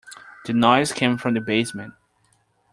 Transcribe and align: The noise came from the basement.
The 0.45 0.53
noise 0.53 0.93
came 0.93 1.19
from 1.19 1.35
the 1.35 1.41
basement. 1.41 1.93